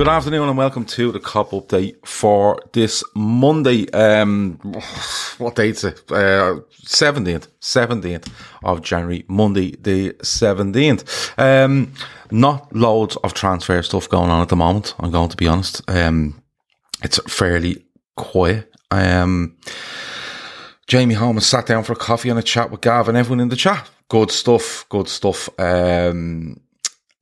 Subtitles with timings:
[0.00, 3.86] Good afternoon and welcome to the Kop Update for this Monday.
[3.90, 4.58] Um,
[5.36, 5.98] what date's it?
[6.10, 8.32] Uh, 17th, 17th
[8.64, 11.38] of January, Monday the 17th.
[11.38, 11.92] Um,
[12.30, 15.82] not loads of transfer stuff going on at the moment, I'm going to be honest.
[15.86, 16.42] Um,
[17.02, 17.84] it's fairly
[18.16, 18.72] quiet.
[18.90, 19.58] Um,
[20.86, 23.50] Jamie Holmes sat down for a coffee and a chat with Gav and everyone in
[23.50, 23.90] the chat.
[24.08, 25.50] Good stuff, good stuff.
[25.60, 26.58] Um,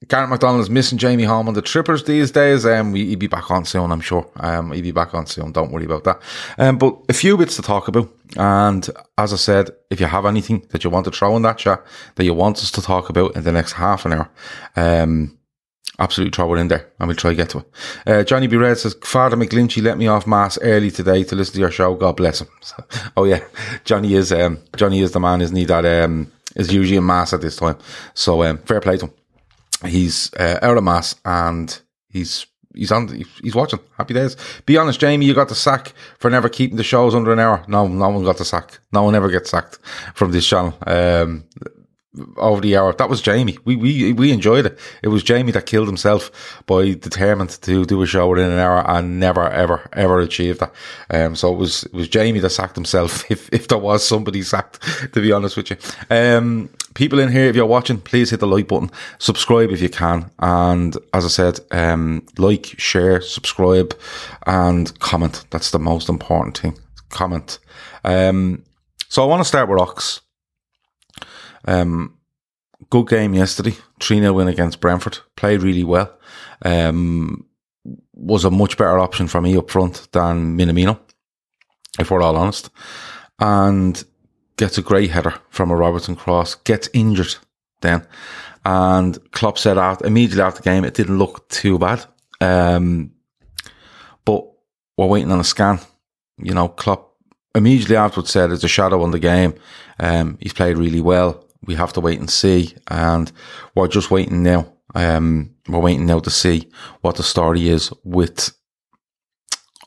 [0.08, 2.64] Garrett is missing Jamie Holm on the trippers these days.
[2.64, 4.26] Um, he'll be back on soon, I'm sure.
[4.36, 5.52] Um, he'll be back on soon.
[5.52, 6.22] Don't worry about that.
[6.56, 8.10] Um, but a few bits to talk about.
[8.36, 8.88] And
[9.18, 11.84] as I said, if you have anything that you want to throw in that chat
[12.14, 14.30] that you want us to talk about in the next half an hour,
[14.76, 15.36] um,
[15.98, 17.64] absolutely throw it in there and we'll try to get to it.
[18.06, 18.56] Uh, Johnny B.
[18.56, 21.94] Red says, Father McGlinchy let me off mass early today to listen to your show.
[21.94, 22.48] God bless him.
[22.62, 22.82] So,
[23.16, 23.44] oh yeah,
[23.84, 25.66] Johnny is, um, Johnny is the man, isn't he?
[25.66, 27.76] That, um, is usually in mass at this time.
[28.14, 29.12] So, um, fair play to him
[29.86, 33.08] he's uh, out of mass and he's he's on
[33.42, 36.84] he's watching happy days be honest jamie you got the sack for never keeping the
[36.84, 39.78] shows under an hour no no one got the sack no one ever gets sacked
[40.14, 41.44] from this channel um
[42.36, 42.92] over the hour.
[42.92, 43.58] That was Jamie.
[43.64, 44.78] We we we enjoyed it.
[45.02, 48.88] It was Jamie that killed himself by determined to do a show within an hour
[48.88, 50.72] and never ever ever achieved that.
[51.10, 53.24] Um, so it was it was Jamie that sacked himself.
[53.38, 54.80] If if there was somebody sacked,
[55.12, 55.76] to be honest with you.
[56.10, 59.88] Um, people in here, if you're watching, please hit the like button, subscribe if you
[59.88, 63.96] can, and as I said, um, like, share, subscribe,
[64.48, 65.44] and comment.
[65.50, 66.76] That's the most important thing.
[67.08, 67.60] Comment.
[68.04, 68.64] Um,
[69.08, 70.22] so I want to start with Ox.
[71.66, 72.18] Um,
[72.90, 73.76] good game yesterday.
[74.00, 75.18] 3 0 win against Brentford.
[75.36, 76.12] Played really well.
[76.64, 77.46] Um,
[78.12, 80.98] was a much better option for me up front than Minamino,
[82.00, 82.70] if we're all honest.
[83.38, 84.02] And
[84.58, 87.36] gets a great header from a Robertson cross, gets injured
[87.80, 88.06] then.
[88.64, 92.04] And Klopp said out immediately after the game, it didn't look too bad.
[92.40, 93.12] Um,
[94.26, 94.44] but
[94.96, 95.80] we're waiting on a scan.
[96.36, 97.14] You know, Klopp
[97.54, 99.54] immediately afterwards said there's a shadow on the game.
[99.98, 102.74] Um, he's played really well we have to wait and see.
[102.88, 103.30] And
[103.74, 104.72] we're just waiting now.
[104.94, 106.68] Um, we're waiting now to see
[107.00, 108.50] what the story is with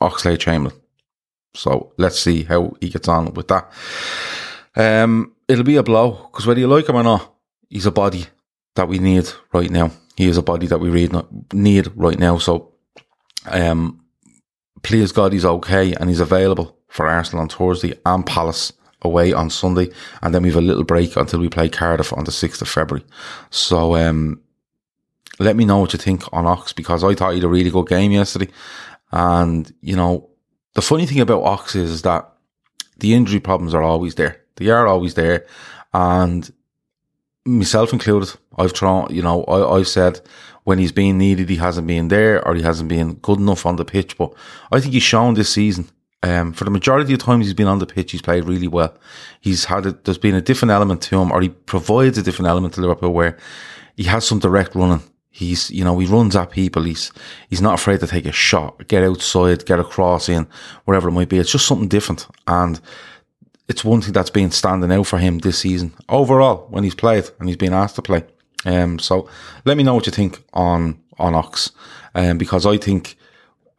[0.01, 0.79] Oxlade Chamberlain.
[1.53, 3.71] So let's see how he gets on with that.
[4.75, 7.33] Um, it'll be a blow because whether you like him or not,
[7.69, 8.25] he's a body
[8.75, 9.91] that we need right now.
[10.15, 11.09] He is a body that we
[11.53, 12.37] need right now.
[12.37, 12.73] So,
[13.45, 14.03] um,
[14.83, 19.49] please God, he's okay and he's available for Arsenal on Thursday and Palace away on
[19.49, 19.89] Sunday,
[20.21, 22.67] and then we have a little break until we play Cardiff on the 6th of
[22.67, 23.05] February.
[23.49, 24.41] So, um,
[25.39, 27.71] let me know what you think on Ox because I thought he had a really
[27.71, 28.49] good game yesterday.
[29.11, 30.29] And, you know,
[30.75, 32.31] the funny thing about Ox is, is that
[32.97, 34.40] the injury problems are always there.
[34.63, 35.45] They are always there.
[35.93, 36.51] And
[37.45, 40.21] myself included, I've tried, you know, I, I've said
[40.63, 43.75] when he's being needed, he hasn't been there or he hasn't been good enough on
[43.75, 44.17] the pitch.
[44.17, 44.33] But
[44.71, 45.89] I think he's shown this season
[46.23, 48.67] um, for the majority of the times he's been on the pitch, he's played really
[48.67, 48.95] well.
[49.39, 52.49] He's had a, there's been a different element to him, or he provides a different
[52.49, 53.37] element to Liverpool where
[53.95, 55.01] he has some direct running.
[55.31, 56.83] He's, you know, he runs at people.
[56.83, 57.11] He's,
[57.49, 60.47] he's not afraid to take a shot, get outside, get a cross in,
[60.85, 61.39] wherever it might be.
[61.39, 62.27] It's just something different.
[62.45, 62.79] And
[63.71, 67.29] it's one thing that's been standing out for him this season overall when he's played
[67.39, 68.21] and he's been asked to play.
[68.65, 69.29] Um, so
[69.63, 71.71] let me know what you think on, on Ox.
[72.13, 73.15] Um, because I think,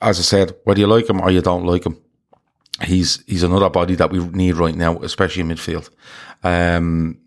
[0.01, 1.99] as I said, whether you like him or you don't like him,
[2.83, 5.91] he's, he's another body that we need right now, especially in midfield.
[6.43, 7.19] Um,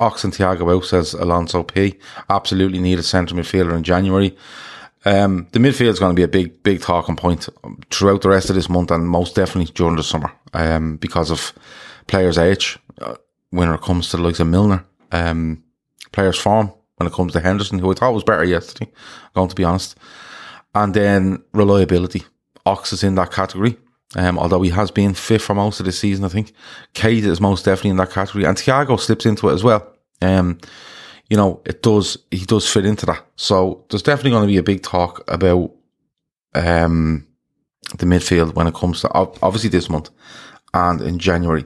[0.00, 2.00] Ox and Thiago out, says Alonso P.
[2.28, 4.36] Absolutely need a centre midfielder in January.
[5.06, 7.48] Um, the midfield is going to be a big, big talking point
[7.92, 11.52] throughout the rest of this month and most definitely during the summer um, because of
[12.08, 13.14] players' age uh,
[13.50, 15.62] when it comes to the likes of Milner, um,
[16.10, 18.90] players' form when it comes to Henderson, who I thought was better yesterday,
[19.32, 19.96] going to be honest.
[20.74, 22.24] And then reliability.
[22.64, 23.76] Ox is in that category.
[24.16, 26.52] Um, although he has been fifth for most of the season, I think
[26.94, 29.94] Keita is most definitely in that category, and Thiago slips into it as well.
[30.20, 30.58] Um,
[31.28, 33.24] you know, it does he does fit into that.
[33.36, 35.72] So there's definitely going to be a big talk about
[36.54, 37.26] um,
[37.98, 40.10] the midfield when it comes to obviously this month
[40.74, 41.64] and in January.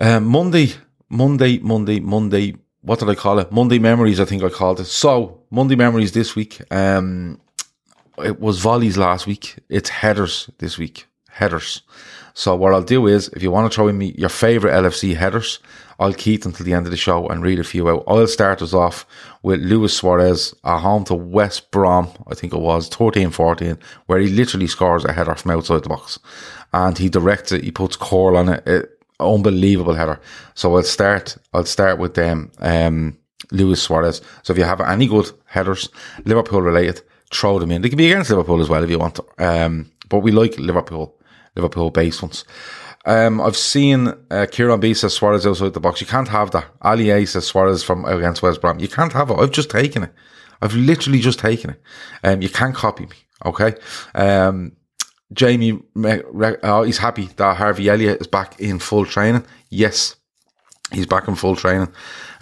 [0.00, 0.74] Um, Monday,
[1.08, 2.54] Monday, Monday, Monday.
[2.82, 3.50] What did I call it?
[3.50, 4.20] Monday memories.
[4.20, 4.84] I think I called it.
[4.84, 6.60] So Monday memories this week.
[6.72, 7.40] Um,
[8.18, 9.56] it was volleys last week.
[9.68, 11.06] It's headers this week
[11.36, 11.82] headers.
[12.38, 15.16] So what I'll do is, if you want to throw in me your favourite LFC
[15.16, 15.58] headers,
[15.98, 18.04] I'll keep until the end of the show and read a few out.
[18.06, 19.06] I'll start us off
[19.42, 24.28] with Luis Suarez at home to West Brom, I think it was, 13-14, where he
[24.28, 26.18] literally scores a header from outside the box.
[26.74, 30.20] And he directs it, he puts core on it, it unbelievable header.
[30.52, 33.16] So I'll start, I'll start with them, um,
[33.50, 34.20] Luis Suarez.
[34.42, 35.88] So if you have any good headers,
[36.26, 37.00] Liverpool related,
[37.32, 37.80] throw them in.
[37.80, 39.20] They can be against Liverpool as well if you want.
[39.38, 41.16] Um, but we like Liverpool.
[41.56, 42.44] Liverpool based ones.
[43.04, 46.00] Um, I've seen uh, Kieran B says Suarez outside the box.
[46.00, 46.66] You can't have that.
[46.82, 48.80] Ali A says Suarez from against West Brom.
[48.80, 49.38] You can't have it.
[49.38, 50.12] I've just taken it.
[50.60, 51.82] I've literally just taken it.
[52.24, 53.16] Um, you can't copy me.
[53.44, 53.74] Okay.
[54.14, 54.72] Um,
[55.32, 59.44] Jamie, uh, he's happy that Harvey Elliott is back in full training.
[59.70, 60.16] Yes,
[60.92, 61.92] he's back in full training.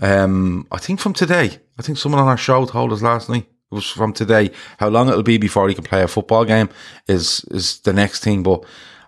[0.00, 1.58] Um, I think from today.
[1.78, 4.50] I think someone on our show told us last night it was from today.
[4.78, 6.68] How long it'll be before he can play a football game
[7.08, 8.42] is is the next thing.
[8.42, 8.64] But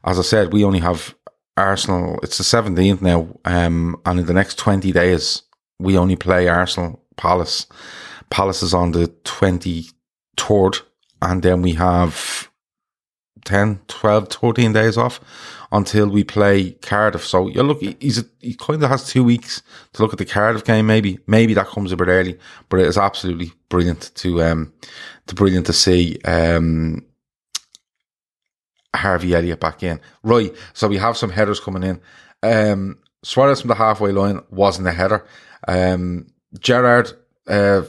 [0.06, 1.14] as I said, we only have
[1.56, 2.18] Arsenal.
[2.22, 5.42] It's the seventeenth now, um, and in the next twenty days,
[5.78, 7.66] we only play Arsenal Palace.
[8.30, 9.86] Palace is on the twenty
[10.36, 10.78] third,
[11.22, 12.50] and then we have
[13.46, 15.20] 10, 12, 13 days off
[15.72, 17.24] until we play Cardiff.
[17.24, 19.62] So you look, he's a, he kind of has two weeks
[19.94, 20.86] to look at the Cardiff game.
[20.86, 22.38] Maybe, maybe that comes a bit early,
[22.68, 24.72] but it is absolutely brilliant to, um,
[25.28, 27.05] to brilliant to see, um,
[28.96, 30.00] Harvey Elliott back in.
[30.22, 30.54] Right.
[30.72, 32.00] So we have some headers coming in.
[32.42, 35.26] Um, Suarez from the halfway line wasn't a header.
[35.66, 36.26] Um,
[36.58, 37.12] Gerrard,
[37.48, 37.82] uh,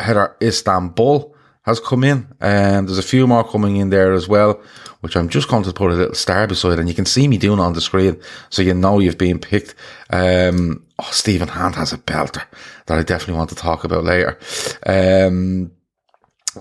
[0.00, 4.60] header Istanbul has come in, and there's a few more coming in there as well,
[5.00, 7.38] which I'm just going to put a little star beside, and you can see me
[7.38, 8.20] doing on the screen,
[8.50, 9.74] so you know you've been picked.
[10.10, 12.44] Um, oh, Stephen Hand has a belter
[12.86, 14.38] that I definitely want to talk about later.
[14.84, 15.70] Um,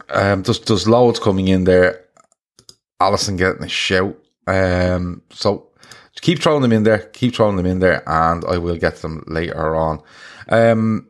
[0.09, 2.05] um, there's, there's loads coming in there.
[3.03, 4.17] Alisson getting a shout.
[4.47, 5.69] Um, so
[6.21, 9.23] keep throwing them in there, keep throwing them in there, and I will get them
[9.27, 10.01] later on.
[10.49, 11.09] Um,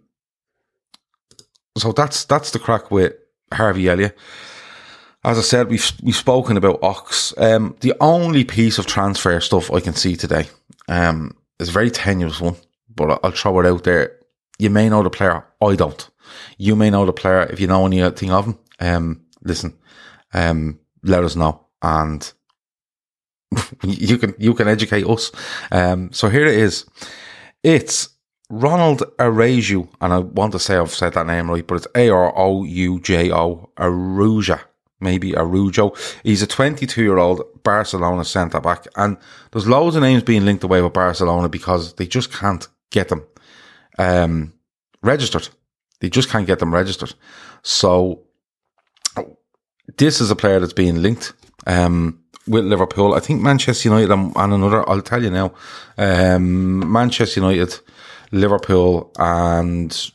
[1.78, 3.13] so that's that's the crack with
[3.51, 4.18] Harvey Elliott.
[5.24, 7.34] As I said, we've we've spoken about Ox.
[7.38, 10.48] Um, the only piece of transfer stuff I can see today
[10.88, 12.56] um, is a very tenuous one,
[12.94, 14.20] but I'll throw it out there.
[14.60, 16.10] You may know the player, I don't.
[16.58, 18.58] You may know the player if you know anything of him.
[18.79, 19.74] Um, listen,
[20.34, 22.34] um, let us know, and
[23.84, 25.32] you can you can educate us.
[25.72, 26.86] Um, so here it is.
[27.62, 28.10] It's
[28.50, 32.10] Ronald Araujo, and I want to say I've said that name right, but it's A
[32.10, 34.62] R O U J O, Aruja,
[35.00, 35.94] maybe Araujo.
[36.24, 39.18] He's a 22 year old Barcelona centre back, and
[39.52, 43.25] there's loads of names being linked away with Barcelona because they just can't get them
[43.98, 44.54] um,
[45.02, 45.50] registered.
[46.00, 47.13] They just can't get them registered.
[47.62, 48.24] So
[49.98, 51.34] this is a player that's being linked
[51.67, 53.13] um, with Liverpool.
[53.13, 54.88] I think Manchester United and, another.
[54.89, 55.53] I'll tell you now.
[55.98, 57.79] Um, Manchester United
[58.32, 60.12] Liverpool and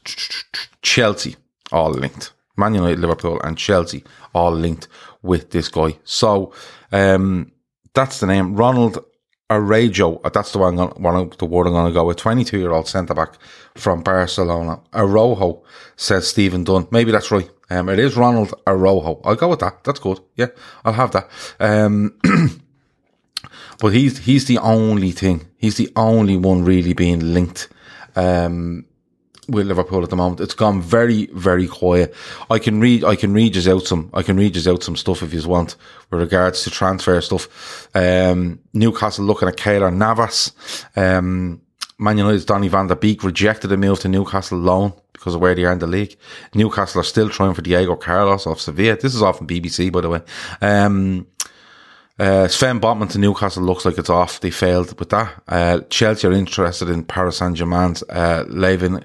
[0.83, 1.37] Chelsea
[1.73, 2.33] all linked.
[2.57, 4.03] Man United, Liverpool, and Chelsea
[4.35, 4.89] all linked
[5.23, 5.97] with this guy.
[6.05, 6.53] So
[6.91, 7.53] um,
[7.95, 9.05] that's the name, Ronald
[9.51, 10.21] Araujo.
[10.33, 12.17] That's the one, one the word I'm going to go with.
[12.17, 13.35] 22 year old centre back
[13.77, 14.81] from Barcelona.
[14.93, 15.63] Araujo
[15.97, 16.89] says Stephen Dunn.
[16.91, 17.49] Maybe that's right.
[17.71, 19.21] Um, it is Ronald Araujo.
[19.25, 19.85] I'll go with that.
[19.85, 20.21] That's good.
[20.37, 20.49] Yeah,
[20.85, 21.29] I'll have that.
[21.61, 22.19] Um,
[23.81, 25.47] but he's he's the only thing.
[25.59, 27.69] He's the only one really being linked
[28.17, 28.87] um,
[29.49, 30.41] with Liverpool at the moment.
[30.41, 32.15] It's gone very, very quiet.
[32.51, 34.97] I can read, I can read you out some, I can read you out some
[34.97, 35.77] stuff if you want
[36.11, 37.89] with regards to transfer stuff.
[37.95, 40.53] Um, Newcastle looking at Keylor Navas.
[40.97, 41.63] Um,
[41.99, 45.55] Man United's Donny van der Beek rejected a move to Newcastle loan because of where
[45.55, 46.17] they are in the league.
[46.55, 48.97] Newcastle are still trying for Diego Carlos off Sevilla.
[48.97, 50.21] This is off from BBC, by the way.
[50.63, 51.27] Um,
[52.19, 54.41] uh, Sven Botman to Newcastle looks like it's off.
[54.41, 55.43] They failed with that.
[55.47, 59.05] Uh, Chelsea are interested in Paris Saint Germain's uh, Layvin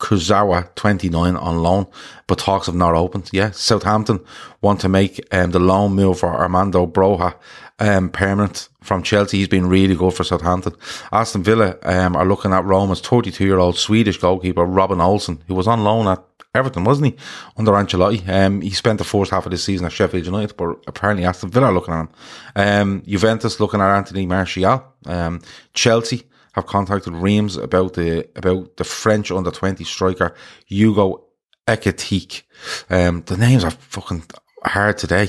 [0.00, 1.86] Kurzawa, 29 on loan,
[2.26, 3.30] but talks have not opened.
[3.32, 4.18] Yeah, Southampton
[4.60, 7.34] want to make um, the loan move for Armando Broja
[7.78, 9.38] um, permanent from Chelsea.
[9.38, 10.74] He's been really good for Southampton.
[11.12, 15.54] Aston Villa um, are looking at Roma's 32 year old Swedish goalkeeper Robin Olsen, who
[15.54, 16.22] was on loan at
[16.54, 17.18] Everton, wasn't he?
[17.56, 18.28] Under Ancelotti.
[18.28, 21.50] Um, he spent the first half of the season at Sheffield United, but apparently Aston
[21.50, 22.08] Villa are looking at him.
[22.54, 24.84] Um, Juventus looking at Anthony Martial.
[25.06, 25.40] Um,
[25.72, 30.34] Chelsea have contacted Reims about the, about the French under 20 striker,
[30.66, 31.24] Hugo
[31.66, 32.42] Ekitike.
[32.90, 34.24] Um, the names are fucking
[34.64, 35.28] hard today.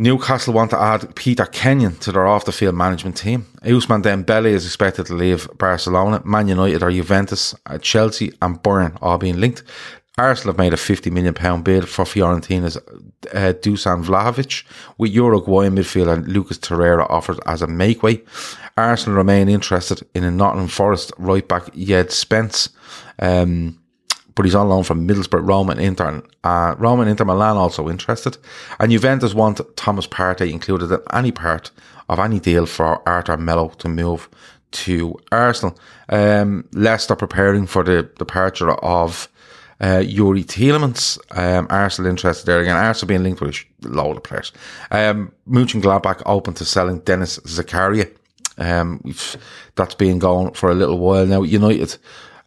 [0.00, 3.44] Newcastle want to add Peter Kenyon to their off the field management team.
[3.64, 6.22] Ousmane Dembele is expected to leave Barcelona.
[6.24, 9.62] Man United or Juventus, uh, Chelsea and Bayern all being linked.
[10.16, 14.64] Arsenal have made a £50 million bid for Fiorentina's uh, Dusan Vlahovic,
[14.96, 18.26] with Uruguayan midfielder Lucas Torreira offered as a makeway.
[18.78, 22.70] Arsenal remain interested in a Nottingham Forest right back Jed Spence.
[23.18, 23.79] Um,
[24.40, 26.22] but he's on loan from Middlesbrough, Roma and Inter.
[26.42, 28.38] Uh, Roma and Inter Milan also interested.
[28.78, 31.70] And Juventus want Thomas Partey included in any part
[32.08, 34.30] of any deal for Arthur Melo to move
[34.70, 35.78] to Arsenal.
[36.08, 39.28] Um, Leicester preparing for the departure of
[39.78, 41.18] uh, Youri Tielemans.
[41.36, 42.76] Um, Arsenal interested there again.
[42.76, 44.52] Arsenal being linked with a load of players.
[44.90, 48.10] Um, Gladbach open to selling Denis Zakaria.
[48.56, 49.02] Um,
[49.74, 51.42] that's been going for a little while now.
[51.42, 51.98] United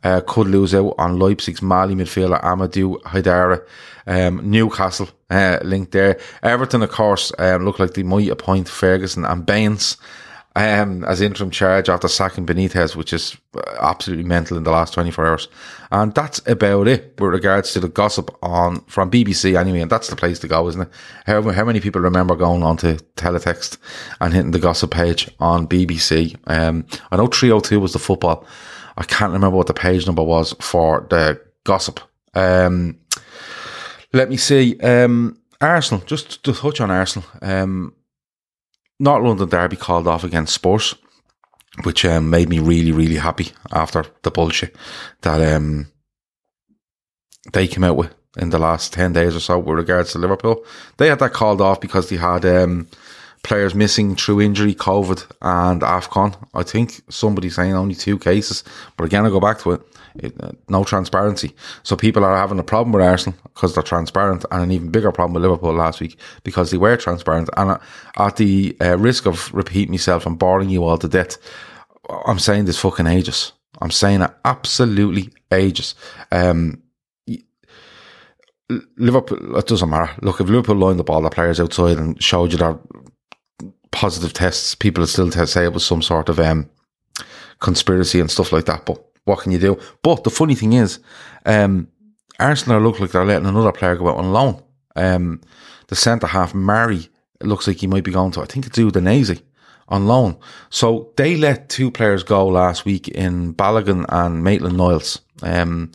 [0.04, 3.66] uh, could lose out on Leipzig's Mali midfielder Amadou Haidara.
[4.06, 6.20] Um, Newcastle uh, linked there.
[6.42, 9.98] Everton, of course, um, look like they might appoint Ferguson and Baines
[10.56, 13.36] um, as interim charge after sacking Benitez, which is
[13.80, 15.48] absolutely mental in the last 24 hours.
[15.92, 19.82] And that's about it with regards to the gossip on from BBC anyway.
[19.82, 20.90] And that's the place to go, isn't it?
[21.26, 23.78] How, how many people remember going on to teletext
[24.20, 26.38] and hitting the gossip page on BBC?
[26.48, 28.46] Um, I know 302 was the football.
[28.98, 32.00] I can't remember what the page number was for the gossip.
[32.34, 33.00] Um,
[34.14, 34.80] let me see.
[34.80, 37.28] Um, Arsenal, just to touch on Arsenal.
[37.42, 37.96] Um,
[39.00, 40.96] North London Derby called off against Spurs,
[41.84, 44.76] which um, made me really, really happy after the bullshit
[45.22, 45.92] that um,
[47.52, 50.64] they came out with in the last 10 days or so with regards to Liverpool.
[50.98, 52.88] They had that called off because they had um,
[53.44, 56.36] players missing through injury, COVID, and AFCON.
[56.54, 58.64] I think somebody's saying only two cases.
[58.98, 59.82] But again, I go back to it.
[60.16, 61.54] it uh, no transparency.
[61.84, 65.12] So people are having a problem with Arsenal because they're transparent, and an even bigger
[65.12, 67.50] problem with Liverpool last week because they were transparent.
[67.58, 67.80] And uh,
[68.18, 71.38] at the uh, risk of repeating myself and boring you all to death,
[72.26, 73.52] I'm saying this fucking ages.
[73.82, 75.96] I'm saying it absolutely ages.
[76.32, 76.82] Um,
[78.98, 80.12] Liverpool, it doesn't matter.
[80.22, 82.80] Look, if Liverpool lined up all the players outside and showed you that
[83.94, 86.70] positive tests, people still say it was some sort of um,
[87.60, 88.86] conspiracy and stuff like that.
[88.86, 89.80] But what can you do?
[90.02, 91.00] But the funny thing is,
[91.46, 91.88] um,
[92.40, 94.62] Arsenal look like they're letting another player go out on loan.
[94.96, 95.42] Um,
[95.88, 97.08] the centre half, Mari,
[97.42, 99.42] looks like he might be going to, I think it's Udinese
[99.88, 100.38] on loan.
[100.70, 105.22] So they let two players go last week in Balogun and Maitland Niles.
[105.42, 105.92] Um,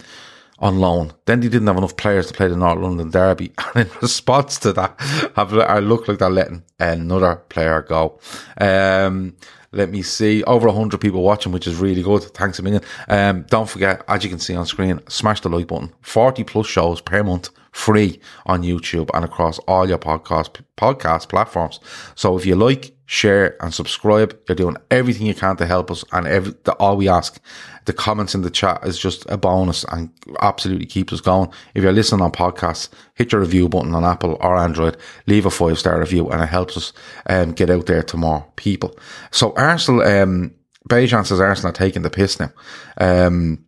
[0.61, 1.13] on loan.
[1.27, 3.53] Then they didn't have enough players to play the North London Derby.
[3.75, 4.95] And in response to that,
[5.37, 8.19] have, I look like they're letting another player go.
[8.61, 9.37] Um,
[9.73, 10.43] let me see.
[10.45, 12.23] Over 100 people watching, which is really good.
[12.23, 12.83] Thanks a million.
[13.09, 15.93] Um, don't forget, as you can see on screen, smash the like button.
[16.01, 21.79] 40 plus shows per month, free on YouTube and across all your podcast, podcast platforms.
[22.17, 26.05] So if you like, share and subscribe, you're doing everything you can to help us
[26.13, 27.41] and every, the, all we ask
[27.87, 30.11] the comments in the chat is just a bonus and
[30.43, 31.49] absolutely keeps us going.
[31.75, 35.51] If you're listening on podcasts, hit your review button on Apple or Android, leave a
[35.51, 36.93] five star review, and it helps us
[37.31, 38.99] um, get out there to more people.
[39.31, 40.53] So Arsenal, um,
[40.91, 42.51] Bejan says Arsenal are taking the piss now.
[42.99, 43.65] Um,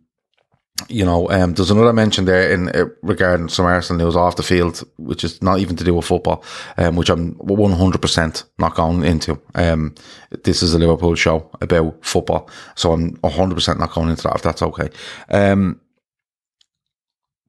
[0.87, 4.43] you know, um, there's another mention there in uh, regarding some Arsenal news off the
[4.43, 6.43] field, which is not even to do with football,
[6.77, 9.39] um, which I'm 100% not going into.
[9.55, 9.95] Um,
[10.43, 14.41] this is a Liverpool show about football, so I'm 100% not going into that if
[14.41, 14.89] that's okay.
[15.29, 15.79] Um,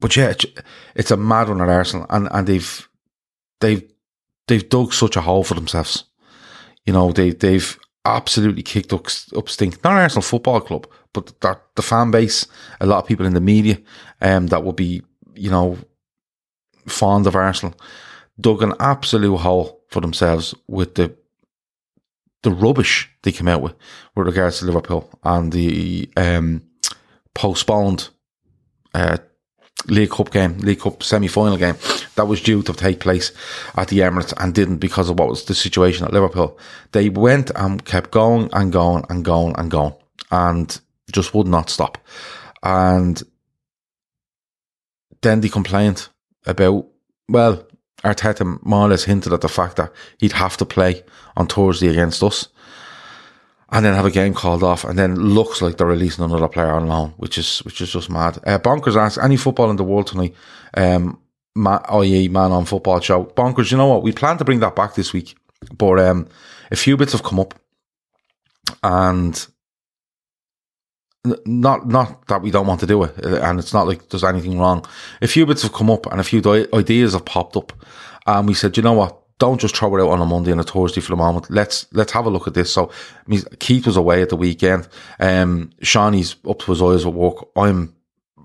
[0.00, 0.34] but yeah,
[0.96, 2.88] it's a mad one at Arsenal, and, and they've
[3.60, 3.88] they've
[4.48, 6.04] they've dug such a hole for themselves.
[6.84, 9.82] You know, they they've absolutely kicked up, up stink.
[9.84, 12.47] Not Arsenal Football Club, but the, the fan base,
[12.81, 13.78] a lot of people in the media,
[14.21, 15.02] um, that will be,
[15.35, 15.78] you know,
[16.87, 17.75] fond of Arsenal,
[18.40, 21.14] dug an absolute hole for themselves with the
[22.42, 23.75] the rubbish they came out with
[24.16, 26.62] with regards to Liverpool and the um,
[27.35, 28.09] postponed
[28.95, 29.19] uh,
[29.87, 31.76] League Cup game, League Cup semi final game
[32.16, 33.33] that was due to take place
[33.76, 36.59] at the Emirates and didn't because of what was the situation at Liverpool.
[36.92, 39.95] They went and kept going and going and going and going
[40.31, 41.99] and just would not stop.
[42.62, 43.23] And
[45.23, 46.09] then the complaint
[46.47, 46.87] about,
[47.28, 47.66] well,
[48.04, 51.02] Arteta more or less hinted at the fact that he'd have to play
[51.37, 52.49] on Thursday against us
[53.73, 56.73] and then have a game called off, and then looks like they're releasing another player
[56.73, 58.38] on loan, which is which is just mad.
[58.47, 60.35] Uh, Bonkers asks any football in the world tonight,
[60.75, 61.18] um,
[61.56, 62.28] i.e.
[62.28, 63.25] man on football show.
[63.25, 64.02] Bonkers, you know what?
[64.02, 65.35] We plan to bring that back this week,
[65.76, 66.28] but um,
[66.71, 67.59] a few bits have come up,
[68.82, 69.47] and
[71.25, 74.59] not not that we don't want to do it, and it's not like there's anything
[74.59, 74.85] wrong.
[75.21, 76.43] A few bits have come up, and a few
[76.75, 77.73] ideas have popped up,
[78.26, 79.23] and we said, you know what?
[79.43, 81.50] don't just throw it out on a Monday and a Thursday for the moment.
[81.50, 82.73] Let's let's have a look at this.
[82.73, 82.93] So,
[83.59, 84.87] Keith was away at the weekend.
[85.19, 87.49] Um, Shawnee's up to his eyes at work.
[87.57, 87.93] I'm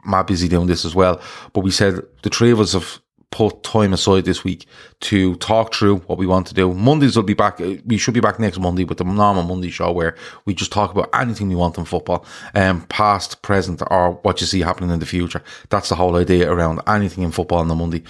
[0.06, 1.22] mad busy doing this as well.
[1.54, 3.00] But we said the three of us have
[3.32, 4.66] put time aside this week
[5.02, 6.74] to talk through what we want to do.
[6.74, 7.60] Mondays will be back.
[7.86, 10.16] We should be back next Monday with the normal Monday show where
[10.46, 14.48] we just talk about anything we want in football, um, past, present, or what you
[14.48, 15.44] see happening in the future.
[15.70, 18.04] That's the whole idea around anything in football on the Monday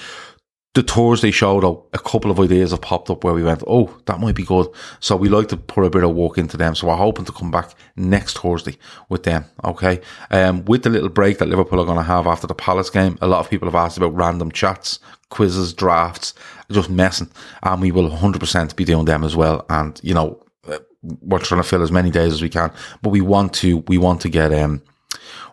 [0.73, 3.97] the Thursday show though, a couple of ideas have popped up where we went, oh,
[4.05, 4.67] that might be good.
[4.99, 6.75] So we like to put a bit of work into them.
[6.75, 8.77] So we're hoping to come back next Thursday
[9.09, 9.45] with them.
[9.63, 10.01] Okay.
[10.29, 13.17] Um, with the little break that Liverpool are going to have after the Palace game,
[13.21, 16.35] a lot of people have asked about random chats, quizzes, drafts,
[16.71, 17.31] just messing.
[17.63, 19.65] And we will 100% be doing them as well.
[19.69, 22.71] And, you know, uh, we're trying to fill as many days as we can,
[23.01, 24.83] but we want to, we want to get, um,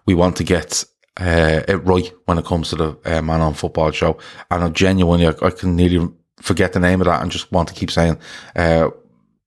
[0.04, 0.85] we want to get
[1.21, 4.18] uh, it right when it comes to the uh, Man on Football show.
[4.50, 6.09] And I genuinely, I, I, can nearly
[6.40, 8.18] forget the name of that and just want to keep saying,
[8.56, 8.90] uh,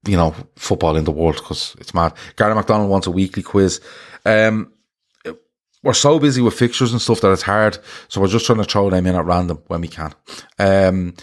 [0.07, 2.13] you know, football in the world because it's mad.
[2.37, 3.81] Gary McDonald wants a weekly quiz.
[4.25, 4.71] Um,
[5.83, 7.77] we're so busy with fixtures and stuff that it's hard.
[8.07, 10.13] So we're just trying to throw them in at random when we can.
[10.57, 11.13] Um,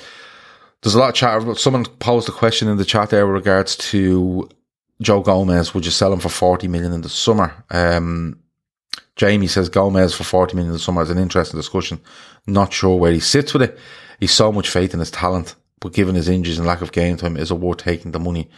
[0.82, 1.44] there's a lot of chat.
[1.44, 4.48] But someone posed a question in the chat there with regards to
[5.00, 5.74] Joe Gomez.
[5.74, 7.64] Would you sell him for 40 million in the summer?
[7.70, 8.38] Um,
[9.16, 12.00] Jamie says Gomez for 40 million the summer is an interesting discussion.
[12.46, 13.78] Not sure where he sits with it.
[14.18, 17.16] He's so much faith in his talent, but given his injuries and lack of game
[17.16, 18.50] time, is it worth taking the money?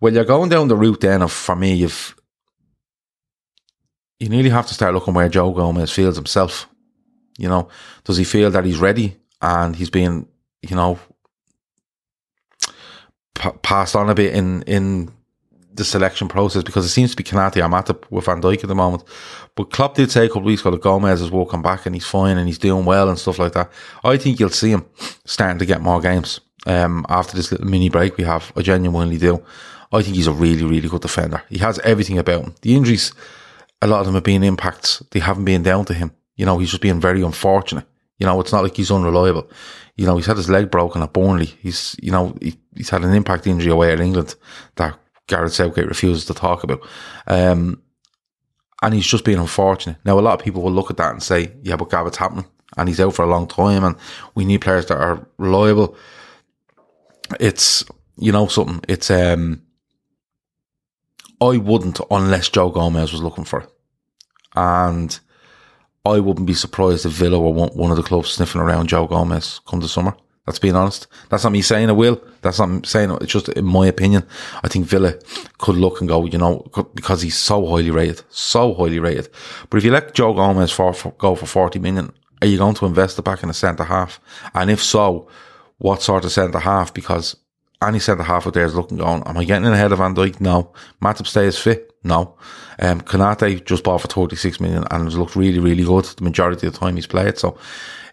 [0.00, 2.14] Well, you're going down the route then of, for me, if
[4.22, 6.68] you nearly have to start looking where Joe Gomez feels himself.
[7.38, 7.68] You know,
[8.04, 10.28] does he feel that he's ready and he's being,
[10.60, 10.98] you know,
[13.34, 15.10] p- passed on a bit in in
[15.74, 18.68] the selection process because it seems to be Konaté or Matip with Van Dijk at
[18.68, 19.04] the moment.
[19.54, 21.94] But Klopp did say a couple of weeks ago that Gomez is walking back and
[21.94, 23.70] he's fine and he's doing well and stuff like that.
[24.04, 24.84] I think you'll see him
[25.24, 28.52] starting to get more games um, after this little mini break we have.
[28.56, 29.42] I genuinely do.
[29.92, 31.42] I think he's a really, really good defender.
[31.48, 32.54] He has everything about him.
[32.62, 33.12] The injuries,
[33.82, 35.02] a lot of them have been impacts.
[35.10, 36.12] They haven't been down to him.
[36.36, 37.84] You know, he's just being very unfortunate.
[38.18, 39.50] You know, it's not like he's unreliable.
[39.96, 41.46] You know, he's had his leg broken at Burnley.
[41.46, 44.34] He's, you know, he, he's had an impact injury away at England
[44.76, 46.86] that Gareth Southgate refuses to talk about.
[47.26, 47.82] Um,
[48.82, 49.96] and he's just being unfortunate.
[50.04, 52.16] Now, a lot of people will look at that and say, yeah, but Gav, it's
[52.16, 52.46] happening.
[52.76, 53.96] And he's out for a long time and
[54.34, 55.96] we need players that are reliable.
[57.38, 57.84] It's,
[58.16, 58.80] you know, something.
[58.88, 59.62] It's, um,
[61.40, 63.68] I wouldn't unless Joe Gomez was looking for it.
[64.54, 65.18] And
[66.04, 69.60] I wouldn't be surprised if Villa were one of the clubs sniffing around Joe Gomez
[69.66, 70.16] come the summer.
[70.46, 71.06] That's being honest.
[71.28, 72.20] That's not me saying I will.
[72.40, 73.22] That's not me saying it.
[73.22, 74.24] It's just in my opinion.
[74.64, 75.14] I think Villa
[75.58, 79.28] could look and go, you know, because he's so highly rated, so highly rated.
[79.70, 82.74] But if you let Joe Gomez for, for, go for 40 million, are you going
[82.74, 84.20] to invest it back in a centre half?
[84.52, 85.28] And if so,
[85.78, 86.92] what sort of centre half?
[86.92, 87.36] Because
[87.80, 90.14] any centre half out there is looking going, am I getting in ahead of Van
[90.14, 90.40] Dijk?
[90.40, 90.72] No.
[91.00, 91.92] Matip stays fit?
[92.02, 92.36] No.
[92.80, 96.66] Um, Konaté just bought for 36 million and has looked really, really good the majority
[96.66, 97.38] of the time he's played.
[97.38, 97.56] So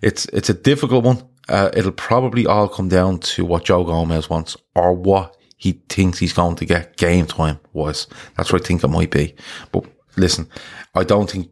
[0.01, 1.23] it's, it's a difficult one.
[1.49, 6.19] Uh, it'll probably all come down to what Joe Gomez wants or what he thinks
[6.19, 8.07] he's going to get game time wise.
[8.37, 9.35] That's what I think it might be.
[9.71, 9.85] But
[10.15, 10.47] listen,
[10.95, 11.49] I don't think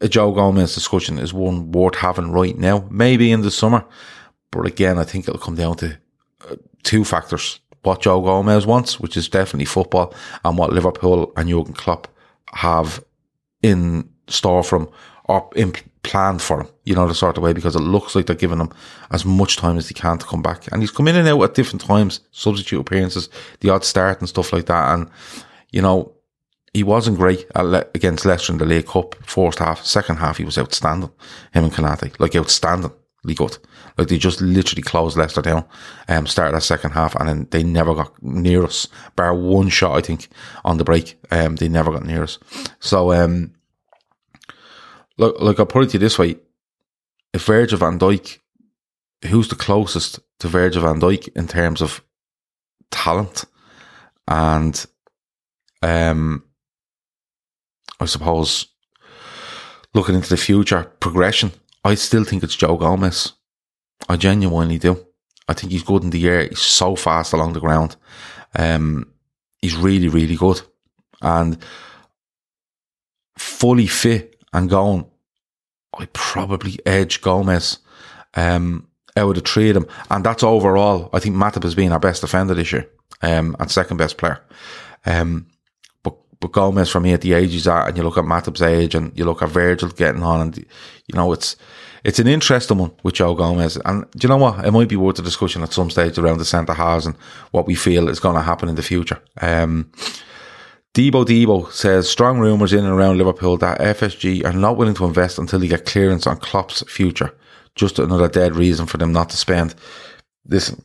[0.00, 2.86] a Joe Gomez discussion is one worth having right now.
[2.90, 3.84] Maybe in the summer.
[4.50, 5.98] But again, I think it'll come down to
[6.48, 7.60] uh, two factors.
[7.82, 12.08] What Joe Gomez wants, which is definitely football, and what Liverpool and Jurgen Klopp
[12.52, 13.02] have
[13.62, 14.90] in store from
[15.24, 18.26] or in planned for him, you know, the sort of way, because it looks like
[18.26, 18.70] they're giving him
[19.10, 20.70] as much time as they can to come back.
[20.72, 23.28] And he's come in and out at different times, substitute appearances,
[23.60, 24.94] the odd start and stuff like that.
[24.94, 25.10] And,
[25.70, 26.12] you know,
[26.72, 29.84] he wasn't great Le- against Leicester in the League Cup first half.
[29.84, 31.10] Second half, he was outstanding.
[31.52, 33.58] Him and Konate, like outstandingly good.
[33.98, 35.64] Like they just literally closed Leicester down.
[36.08, 38.86] Um, started that second half, and then they never got near us.
[39.16, 40.28] Bar one shot, I think,
[40.64, 41.18] on the break.
[41.30, 42.38] Um, they never got near us.
[42.78, 43.52] So, um,
[45.20, 46.36] look, like I'll put it to you this way:
[47.32, 48.38] if Virgil Van Dijk,
[49.26, 52.02] who's the closest to Virgil Van Dijk in terms of
[52.90, 53.44] talent
[54.26, 54.86] and
[55.82, 56.42] um
[58.00, 58.66] I suppose
[59.94, 61.52] looking into the future progression,
[61.84, 63.32] I still think it's Joe Gomez.
[64.08, 65.06] I genuinely do.
[65.48, 66.48] I think he's good in the air.
[66.48, 67.96] He's so fast along the ground.
[68.56, 69.12] Um,
[69.60, 70.62] he's really, really good.
[71.20, 71.58] And
[73.36, 75.09] fully fit and going,
[75.98, 77.78] I probably edge Gomez
[78.34, 79.86] um, out of the three of them.
[80.10, 81.10] And that's overall.
[81.12, 82.88] I think Matip has been our best defender this year
[83.22, 84.40] um, and second best player.
[85.04, 85.46] Um,
[86.40, 88.94] but Gomez for me at the age he's at, and you look at Matip's age,
[88.94, 91.54] and you look at Virgil getting on, and you know it's
[92.02, 93.78] it's an interesting one with Joe Gomez.
[93.84, 94.64] And do you know what?
[94.64, 97.14] It might be worth a discussion at some stage around the centre halves and
[97.50, 99.20] what we feel is going to happen in the future.
[99.40, 99.92] Um,
[100.94, 105.04] Debo Debo says strong rumours in and around Liverpool that FSG are not willing to
[105.04, 107.32] invest until they get clearance on Klopp's future.
[107.76, 109.74] Just another dead reason for them not to spend.
[110.46, 110.84] Listen,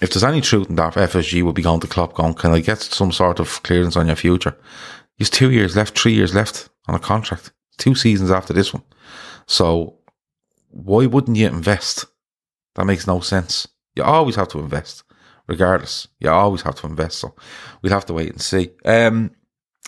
[0.00, 2.60] if there's any truth in that, FSG will be going to Klopp going, can I
[2.60, 4.56] get some sort of clearance on your future?
[5.16, 8.82] He's two years left, three years left on a contract, two seasons after this one.
[9.46, 9.98] So
[10.70, 12.06] why wouldn't you invest?
[12.74, 13.68] That makes no sense.
[13.94, 15.04] You always have to invest,
[15.46, 16.08] regardless.
[16.20, 17.18] You always have to invest.
[17.18, 17.34] So
[17.82, 18.70] we'll have to wait and see.
[18.84, 19.30] Um,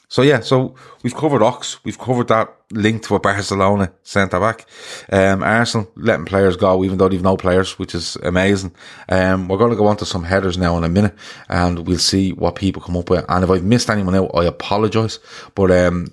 [0.08, 4.66] so yeah, so we've covered Ox, we've covered that link to a Barcelona centre back.
[5.10, 8.72] Um, Arsenal letting players go, even though they've no players, which is amazing.
[9.08, 11.14] Um, we're going to go on to some headers now in a minute,
[11.48, 13.24] and we'll see what people come up with.
[13.28, 15.18] And if I've missed anyone out, I apologise.
[15.56, 16.10] But um,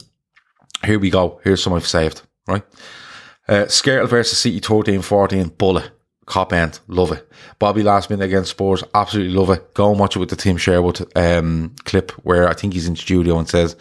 [0.83, 1.39] here we go.
[1.43, 2.23] Here's some I've saved.
[2.47, 2.63] Right,
[3.47, 5.91] uh, Skrtel versus City 13-14 bullet.
[6.25, 7.29] Kop end, love it.
[7.59, 9.73] Bobby last minute against Spurs, absolutely love it.
[9.73, 12.95] Go and watch it with the Tim Sherwood um, clip where I think he's in
[12.95, 13.75] studio and says,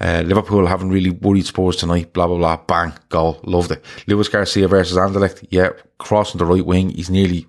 [0.00, 2.56] uh, Liverpool haven't really worried Spurs tonight, blah, blah, blah.
[2.56, 3.84] Bang, goal, loved it.
[4.06, 6.90] Luis Garcia versus Anderlecht, yeah, crossing the right wing.
[6.90, 7.46] He's nearly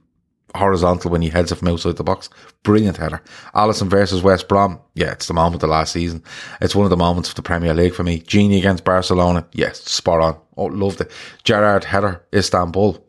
[0.56, 2.30] horizontal when he heads it from outside the box.
[2.64, 3.22] Brilliant header.
[3.54, 4.80] Alisson versus West Brom.
[4.96, 6.24] Yeah, it's the moment of the last season.
[6.62, 8.22] It's one of the moments of the Premier League for me.
[8.22, 9.46] Gini against Barcelona.
[9.54, 10.38] Yes, spot on.
[10.56, 11.12] Oh, loved it.
[11.44, 13.04] Gerrard header, Istanbul.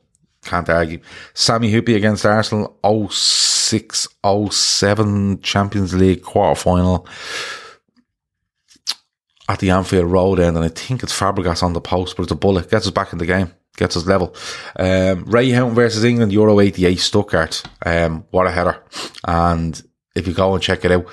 [0.49, 1.01] Can't argue.
[1.35, 2.79] Sami Hyypiä against Arsenal,
[3.11, 4.09] 06
[4.51, 7.07] 07 Champions League quarter final
[9.49, 12.33] at the Anfield Road end, and I think it's Fabregas on the post, but it's
[12.33, 12.71] a bullet.
[12.71, 14.35] Gets us back in the game, gets us level.
[14.77, 17.63] Um, Ray Houghton versus England, Euro 88 Stuttgart.
[17.85, 18.83] Um, what a header.
[19.27, 19.83] And
[20.15, 21.07] if you go and check it out,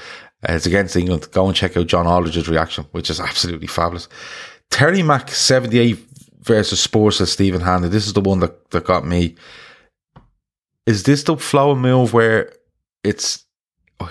[0.48, 1.28] uh, it's against England.
[1.32, 4.08] Go and check out John Aldridge's reaction, which is absolutely fabulous.
[4.70, 6.15] Terry Mack 78
[6.46, 7.90] versus Spurs as Stephen Hanley.
[7.90, 9.36] This is the one that, that got me.
[10.86, 12.54] Is this the flow move where
[13.04, 13.44] it's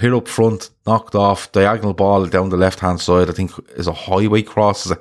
[0.01, 3.31] hit up front, knocked off, diagonal ball down the left hand side?
[3.31, 4.99] I think is a highway cross, and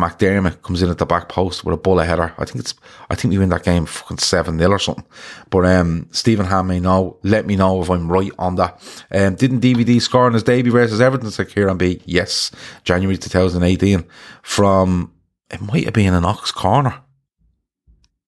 [0.00, 2.32] McDermott comes in at the back post with a bullet header.
[2.38, 2.74] I think it's,
[3.10, 5.04] I think we win that game fucking 7 0 or something.
[5.50, 8.80] But, um, Stephen Han may know, let me know if I'm right on that.
[9.10, 12.00] Um, didn't VVD score on his debut versus Everton, said Kieran B?
[12.06, 12.52] Yes,
[12.84, 14.04] January 2018
[14.42, 15.12] from
[15.52, 17.00] it might have been an ox corner.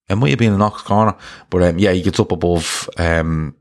[0.08, 1.16] It might have been an ox corner,
[1.48, 3.56] but um, yeah, he gets up above um,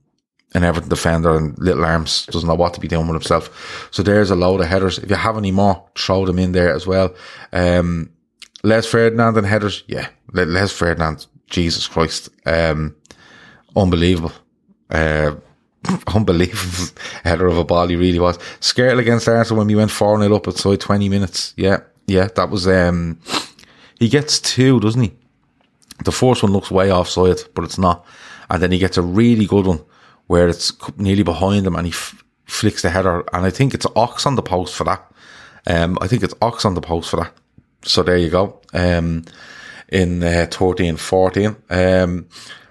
[0.54, 3.88] an Everton defender and little arms doesn't know what to be doing with himself.
[3.91, 4.99] So there's a load of headers.
[4.99, 7.15] If you have any more, throw them in there as well.
[7.52, 8.10] Um,
[8.63, 12.95] Les Ferdinand and headers, yeah, Les Ferdinand, Jesus Christ, um,
[13.76, 14.34] unbelievable.
[14.89, 15.36] Uh,
[16.08, 18.38] unbelievable header of a ball he really was.
[18.60, 21.54] Skrtel against Arsenal when we went 4 0 up outside 20 minutes.
[21.58, 23.19] Yeah, yeah, that was, um,
[24.04, 25.13] he gets two, doesn't he?
[26.04, 28.06] The first one looks way offside, but it's not.
[28.50, 29.82] And then he gets a really good one
[30.28, 33.24] where it's nearly behind him and he f- flicks the header.
[33.34, 35.12] And I think it's Ox on the post for that.
[35.68, 37.34] Um, I think it's Ox on the post for that.
[37.84, 38.62] So there you go.
[38.74, 39.26] Um,
[39.89, 41.56] in uh, 13 14.
[41.70, 42.28] Um,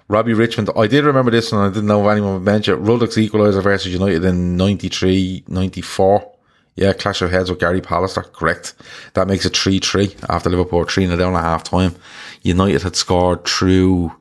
[0.09, 1.65] Robbie Richmond, I did remember this one.
[1.65, 2.77] I didn't know if anyone would mention it.
[2.77, 6.32] Ruddock's equaliser versus United in 93 94.
[6.75, 8.73] Yeah, clash of heads with Gary Pallister, correct.
[9.13, 11.95] That makes it 3 3 after Liverpool 3 0 down at half time.
[12.41, 14.11] United had scored through,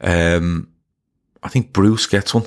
[0.00, 0.68] um,
[1.42, 2.46] I think Bruce gets one.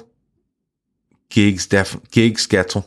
[1.30, 2.86] Giggs, def- Giggs gets one.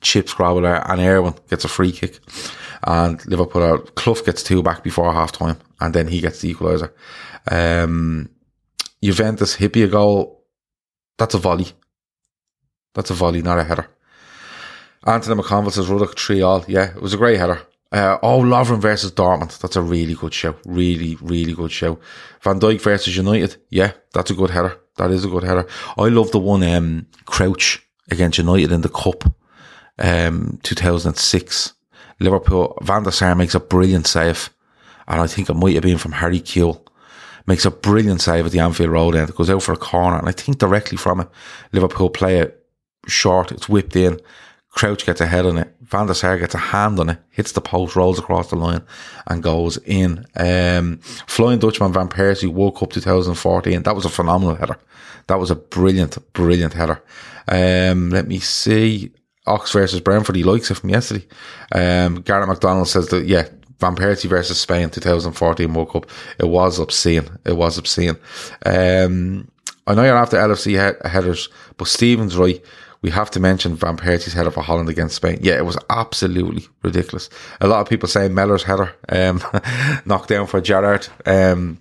[0.00, 2.20] Chips Grobbelaar and Irwin gets a free kick.
[2.84, 5.56] And Liverpool are, Clough gets two back before half time.
[5.80, 6.92] And then he gets the equaliser.
[7.50, 8.28] Um,
[9.02, 10.44] Juventus Hyypiä goal.
[11.18, 11.72] That's a volley.
[12.94, 13.88] That's a volley, not a header.
[15.06, 16.64] Anthony McConville says Ruddock 3 all.
[16.66, 17.60] Yeah, it was a great header.
[17.92, 19.58] Uh, oh, Lovren versus Dortmund.
[19.60, 20.56] That's a really good show.
[20.66, 21.98] Really, really good show.
[22.42, 23.56] Van Dijk versus United.
[23.70, 24.76] Yeah, that's a good header.
[24.96, 25.66] That is a good header.
[25.96, 29.32] I love the one um, Crouch against United in the Cup,
[29.98, 31.74] um, 2006.
[32.18, 34.50] Liverpool, Van der Sar makes a brilliant save.
[35.06, 36.82] And I think it might have been from Harry Kewell.
[37.46, 39.30] Makes a brilliant save at the Anfield Road end.
[39.30, 40.18] It goes out for a corner.
[40.18, 41.28] And I think directly from it,
[41.72, 42.66] Liverpool play it
[43.06, 43.52] short.
[43.52, 44.18] It's whipped in.
[44.76, 45.74] Crouch gets a head on it.
[45.80, 48.82] Van der Sar gets a hand on it, hits the post, rolls across the line,
[49.26, 50.26] and goes in.
[50.36, 53.82] Um, Flying Dutchman Van Persie woke up 2014.
[53.82, 54.78] That was a phenomenal header.
[55.28, 57.02] That was a brilliant, brilliant header.
[57.48, 59.12] Um, let me see.
[59.46, 60.36] Ox versus Brentford.
[60.36, 61.26] He likes it from yesterday.
[61.72, 63.48] Um, Garrett McDonald says that, yeah,
[63.80, 66.10] Van Persie versus Spain 2014 World Cup.
[66.38, 67.30] It was obscene.
[67.46, 68.16] It was obscene.
[68.66, 69.50] Um,
[69.86, 72.62] I know you're after LFC he- headers, but Stephen's right
[73.02, 75.38] we have to mention Van Persie's header for Holland against Spain.
[75.42, 77.28] Yeah, it was absolutely ridiculous.
[77.60, 79.42] A lot of people say Mellor's header, um,
[80.04, 81.80] knocked down for Gerrard, um,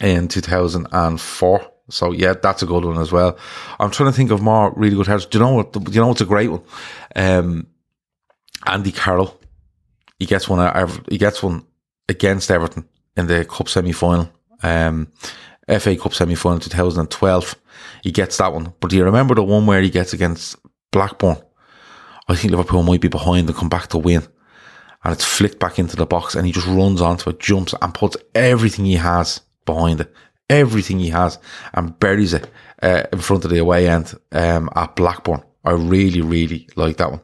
[0.00, 1.70] in 2004.
[1.88, 3.38] So yeah, that's a good one as well.
[3.78, 5.26] I'm trying to think of more really good headers.
[5.26, 5.72] Do you know what?
[5.72, 6.62] Do you know what's a great one?
[7.16, 7.66] Um,
[8.66, 9.36] Andy Carroll.
[10.18, 11.00] He gets one.
[11.08, 11.64] He gets one
[12.08, 14.30] against Everton in the cup semi final.
[14.62, 15.12] Um,
[15.78, 17.54] FA Cup semi final 2012.
[18.02, 18.72] He gets that one.
[18.80, 20.56] But do you remember the one where he gets against
[20.90, 21.36] Blackburn?
[22.28, 24.26] I think Liverpool might be behind and come back to win.
[25.02, 27.94] And it's flicked back into the box and he just runs onto it, jumps and
[27.94, 30.14] puts everything he has behind it.
[30.48, 31.38] Everything he has
[31.72, 32.50] and buries it
[32.82, 35.42] uh, in front of the away end um, at Blackburn.
[35.64, 37.20] I really, really like that one.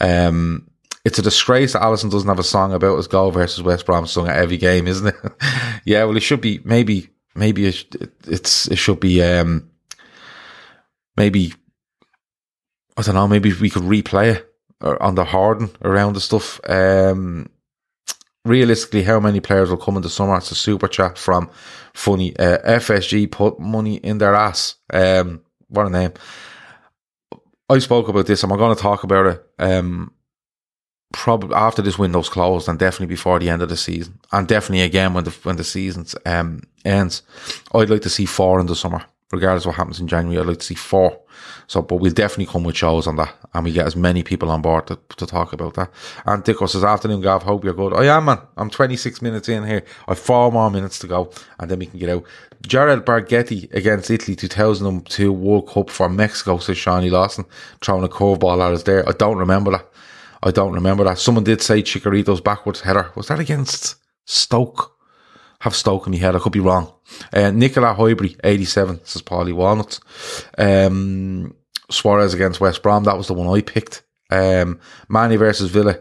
[0.00, 0.70] Um,
[1.04, 4.06] it's a disgrace that Alisson doesn't have a song about his goal versus West Brom
[4.06, 5.14] sung at every game, isn't it?
[5.84, 7.94] yeah, well, it should be maybe maybe it,
[8.26, 9.70] it's it should be um,
[11.16, 11.54] maybe
[12.96, 13.28] I don't know.
[13.28, 14.46] Maybe we could replay it
[14.82, 16.60] on the Harden around the stuff.
[16.68, 17.48] Um,
[18.44, 20.36] realistically, how many players will come in the summer?
[20.36, 21.50] It's a super chat from
[21.94, 24.76] funny uh, FSG put money in their ass.
[24.92, 26.12] Um, what a name!
[27.68, 28.42] I spoke about this.
[28.42, 29.46] and I'm going to talk about it.
[29.58, 30.12] Um,
[31.12, 34.82] probably after this window's closed and definitely before the end of the season and definitely
[34.82, 37.22] again when the when the season's um, ends
[37.74, 39.04] I'd like to see four in the summer.
[39.32, 41.20] Regardless what happens in January I'd like to see four.
[41.66, 44.50] So but we'll definitely come with shows on that and we get as many people
[44.50, 45.90] on board to, to talk about that.
[46.26, 47.92] And Dicko says afternoon Gav hope you're good.
[47.92, 48.38] I am man.
[48.56, 49.84] I'm 26 minutes in here.
[50.06, 52.24] I've four more minutes to go and then we can get out.
[52.62, 57.44] Jared Borgetti against Italy 2002 World Cup for Mexico says Shawnee Lawson
[57.80, 59.08] throwing a curveball at us there.
[59.08, 59.89] I don't remember that
[60.42, 61.18] I don't remember that.
[61.18, 63.10] Someone did say Chicharito's backwards header.
[63.14, 64.96] Was that against Stoke?
[65.60, 66.34] Have Stoke in my head.
[66.34, 66.92] I could be wrong.
[67.32, 70.00] Uh, Nicola Hoybry, 87, says Paulie Walnuts.
[70.56, 71.54] Um,
[71.90, 73.04] Suarez against West Brom.
[73.04, 74.02] That was the one I picked.
[74.30, 75.98] Um, Manny versus Villa,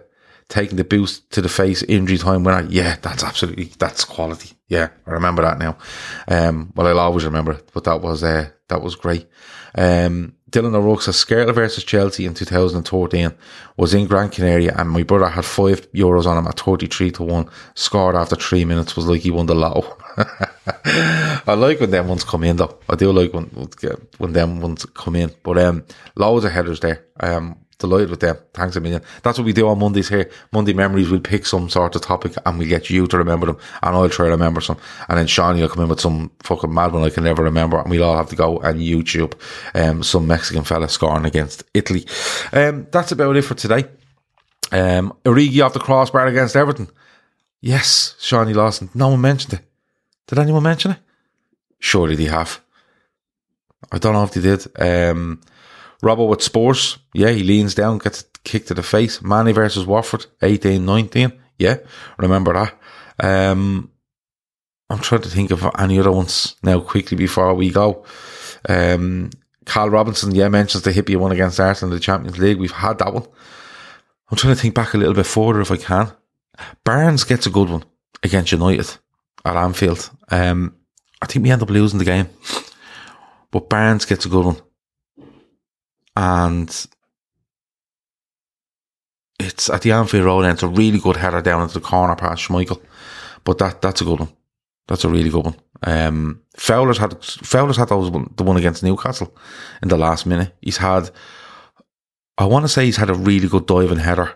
[0.50, 2.68] taking the boost to the face, injury time winner.
[2.70, 4.52] Yeah, that's absolutely, that's quality.
[4.68, 5.78] Yeah, I remember that now.
[6.28, 9.28] Um, well, I'll always remember it, but that was, uh, that was great.
[9.76, 13.34] Um, Dylan O'Rourke says Skrtel versus Chelsea in 2014
[13.78, 17.24] was in Gran Canaria and my brother had five euros on him at 33 to
[17.24, 17.50] 1.
[17.76, 19.98] Scored after three minutes was like he won the lotto.
[20.86, 22.80] I like when them ones come in though.
[22.90, 23.46] I do like when
[24.18, 25.32] when them ones come in.
[25.44, 25.86] But um
[26.16, 27.06] loads of headers there.
[27.20, 28.38] Um delighted with them.
[28.54, 29.02] Thanks a million.
[29.24, 30.30] That's what we do on Mondays here.
[30.52, 33.58] Monday memories, we'll pick some sort of topic and we get you to remember them
[33.82, 34.78] and I'll try to remember some.
[35.08, 37.80] And then Shawnee will come in with some fucking mad one I can never remember
[37.80, 39.34] and we'll all have to go and YouTube
[39.74, 42.06] um, some Mexican fella scoring against Italy.
[42.54, 43.86] Um, that's about it for today.
[44.72, 46.90] Um, Origi off the crossbar against Everton.
[47.62, 48.90] Yes, Shawnee Lawson.
[48.94, 49.62] No one mentioned it.
[50.28, 51.00] Did anyone mention it?
[51.80, 52.62] Surely they have.
[53.92, 54.68] I don't know if they did.
[54.80, 55.42] Um,
[56.02, 59.22] Robbo with Spurs, yeah, he leans down, gets a kick to the face.
[59.22, 61.34] Manny versus Watford, 18 19.
[61.58, 61.78] Yeah,
[62.18, 62.74] remember that.
[63.22, 63.92] Um,
[64.90, 68.06] I'm trying to think of any other ones now quickly before we go.
[68.68, 69.30] Um,
[69.66, 72.58] Carl Robinson, yeah, mentions the Hyypiä one against Arsenal in the Champions League.
[72.58, 73.28] We've had that one.
[74.32, 76.12] I'm trying to think back a little bit further if I can.
[76.84, 77.84] Barnes gets a good one
[78.24, 78.98] against United
[79.46, 80.10] at Anfield.
[80.30, 80.76] Um,
[81.22, 82.30] I think we end up losing the game,
[83.52, 84.62] but Barnes gets a good one
[86.16, 86.88] and
[89.40, 92.16] it's at the Anfield Road and it's a really good header down into the corner
[92.16, 92.82] past Schmeichel.
[93.44, 94.30] But that that's a good one.
[94.88, 95.56] That's a really good one.
[95.84, 99.36] Um, Fowler's had Fowler's had those one, the one against Newcastle
[99.82, 100.54] in the last minute.
[100.62, 101.10] He's had,
[102.38, 104.36] I want to say he's had a really good diving header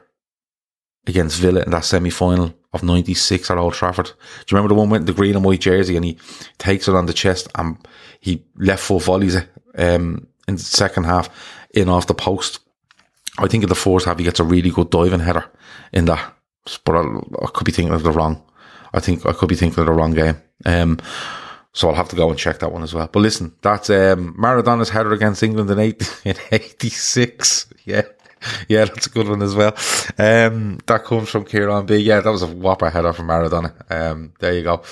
[1.06, 4.06] against Villa in that semi final of '96 at Old Trafford.
[4.06, 6.18] Do you remember the one with the green and white jersey and he
[6.60, 7.78] takes it on the chest and
[8.22, 11.30] he left full volleys it um, in the second half
[11.74, 12.60] in off the post.
[13.38, 15.46] I think in the fourth half he gets a really good diving header
[15.92, 16.34] in that.
[16.86, 17.02] But I,
[17.44, 18.44] I could be thinking of the wrong.
[18.94, 20.42] I think I could be thinking of the wrong game.
[20.66, 21.00] Um,
[21.74, 23.10] so I'll have to go and check that one as well.
[23.12, 27.68] But listen, that's um, Maradona's header against England in eight in eighty six.
[27.86, 28.04] Yeah.
[28.68, 29.74] Yeah, that's a good one as well.
[30.18, 31.96] Um, that comes from Kieran B.
[31.96, 33.74] Yeah, that was a whopper header from Maradona.
[33.90, 34.84] Um, there you go.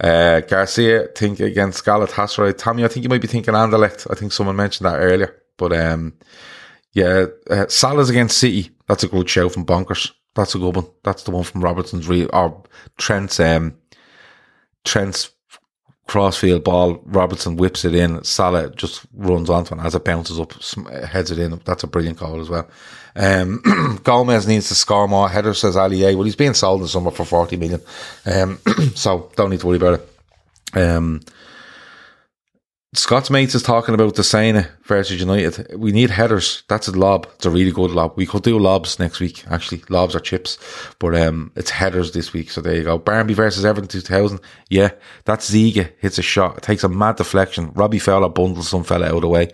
[0.00, 2.56] Uh, Garcia, think against Galatasaray.
[2.56, 4.06] Tommy, I think you might be thinking Anderlecht.
[4.08, 5.41] I think someone mentioned that earlier.
[5.62, 6.14] But um,
[6.92, 8.70] yeah, uh, Salah's against City.
[8.88, 10.10] That's a good show from Bonkers.
[10.34, 10.88] That's a good one.
[11.04, 12.64] That's the one from Robertson's real or
[12.98, 13.76] Trent's um,
[14.82, 15.30] Trent's
[16.08, 17.00] crossfield ball.
[17.04, 18.24] Robertson whips it in.
[18.24, 20.52] Salah just runs onto it as it bounces up,
[21.04, 21.60] heads it in.
[21.64, 22.68] That's a brilliant goal as well.
[23.14, 25.28] Um, Gomez needs to score more.
[25.28, 26.16] Header says Ali A.
[26.16, 27.80] Well, he's being sold in summer for 40 million.
[28.26, 28.58] Um,
[28.96, 30.76] so don't need to worry about it.
[30.76, 31.20] Um,
[32.94, 35.74] Scott's mates is talking about the Seine versus United.
[35.74, 36.62] We need headers.
[36.68, 37.26] That's a lob.
[37.36, 38.12] It's a really good lob.
[38.16, 39.82] We could do lobs next week, actually.
[39.88, 40.58] Lobs or chips.
[40.98, 42.50] But um, it's headers this week.
[42.50, 42.98] So there you go.
[42.98, 44.40] Barmby versus Everton 2000.
[44.68, 44.90] Yeah,
[45.24, 46.58] that's Ziege hits a shot.
[46.58, 47.72] It takes a mad deflection.
[47.72, 49.48] Robbie Fowler bundles some fella out of the way.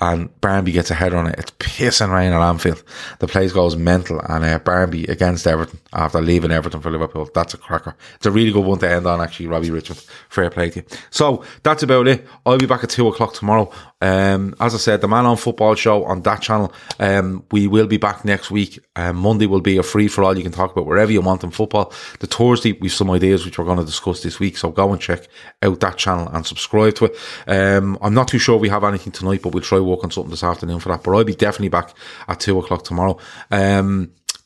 [0.00, 1.34] And Barmby gets a header on it.
[1.36, 2.84] It's pissing rain at Anfield.
[3.18, 4.20] The place goes mental.
[4.20, 7.28] And uh, Barmby against Everton after leaving Everton for Liverpool.
[7.34, 7.96] That's a cracker.
[8.14, 9.96] It's a really good one to end on, actually, Robbie Richard.
[10.28, 10.86] Fair play to you.
[11.10, 12.24] So that's about it.
[12.46, 13.70] I'll be back at two o'clock tomorrow.
[14.00, 16.72] Um, as I said, the Man on Football show on that channel.
[17.00, 18.78] Um, we will be back next week.
[18.94, 20.36] Um, Monday will be a free for all.
[20.36, 21.92] You can talk about wherever you want in football.
[22.20, 24.56] The Thursday, we've some ideas which we're going to discuss this week.
[24.56, 25.26] So go and check
[25.62, 27.16] out that channel and subscribe to it.
[27.46, 30.44] Um, I'm not too sure we have anything tonight, but we'll try on something this
[30.44, 31.02] afternoon for that.
[31.02, 31.94] But I'll be definitely back
[32.28, 33.18] at two o'clock tomorrow.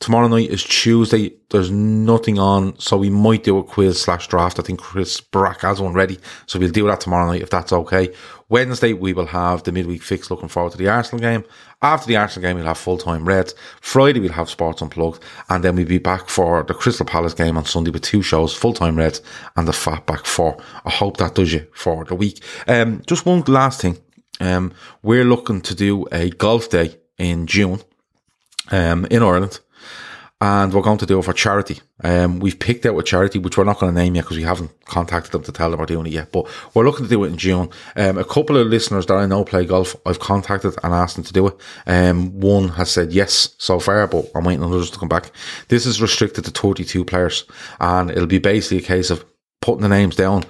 [0.01, 1.35] Tomorrow night is Tuesday.
[1.51, 4.61] There's nothing on, so we might do a quiz slash draft.
[4.61, 7.73] I think Chris Brack has one ready, so we'll do that tomorrow night if that's
[7.73, 8.15] okay.
[8.49, 10.31] Wednesday we will have the midweek fix.
[10.31, 11.45] Looking forward to the Arsenal game.
[11.83, 13.57] After the Arsenal game, we'll have full time Reds.
[13.81, 17.57] Friday we'll have Sports Unplugged, and then we'll be back for the Crystal Palace game
[17.57, 19.21] on Sunday with two shows: full time Reds
[19.57, 20.63] and the Fat Back Four.
[20.85, 22.41] I hope that does you for the week.
[22.69, 23.99] Um, just one last thing.
[24.41, 27.81] Um, we're looking to do a golf day in June,
[28.71, 29.59] um, in Ireland
[30.41, 31.81] and we're going to do it for charity.
[32.05, 34.45] Um, we've picked out a charity, which we're not going to name yet because we
[34.45, 37.25] haven't contacted them to tell them we're doing it yet, but we're looking to do
[37.25, 37.69] it in June.
[37.97, 41.25] Um, a couple of listeners that I know play golf, I've contacted and asked them
[41.25, 41.57] to do it.
[41.89, 45.33] Um, one has said yes so far, but I'm waiting on others to come back.
[45.69, 47.45] This is restricted to 32 players
[47.81, 49.25] and it'll be basically a case of
[49.61, 50.45] putting the names down,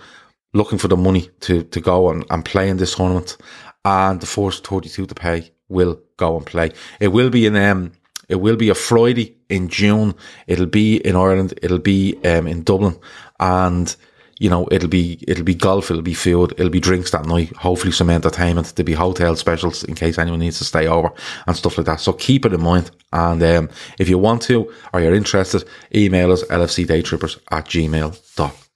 [0.53, 3.38] looking for the money to, to go and, and play in this tournament
[3.87, 6.72] and the first 32 to pay will go and play.
[7.01, 7.92] It will be in, um,
[8.28, 10.14] it will be a Friday in June.
[10.46, 11.54] It'll be in Ireland.
[11.62, 12.98] It'll be um, in Dublin,
[13.40, 13.94] and
[14.38, 15.90] you know it'll be it'll be golf.
[15.90, 16.52] It'll be food.
[16.52, 17.56] It'll be drinks that night.
[17.56, 18.74] Hopefully some entertainment.
[18.74, 21.10] There'll be hotel specials in case anyone needs to stay over
[21.46, 22.00] and stuff like that.
[22.00, 22.90] So keep it in mind.
[23.12, 25.64] And um, if you want to or you're interested,
[25.94, 28.18] email us lfcdaytrippers at gmail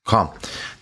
[0.04, 0.30] gmail.com.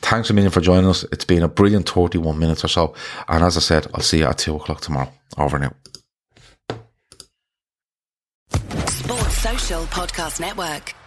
[0.03, 1.05] Thanks a million for joining us.
[1.13, 2.95] It's been a brilliant 31 minutes or so.
[3.29, 5.13] And as I said, I'll see you at two o'clock tomorrow.
[5.39, 5.73] Over now.
[9.79, 11.00] Podcast Network.